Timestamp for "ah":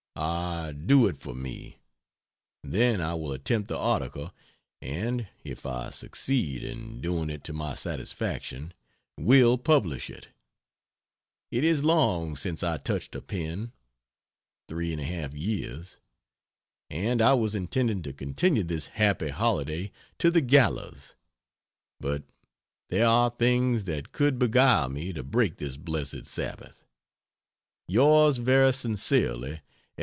0.23-0.71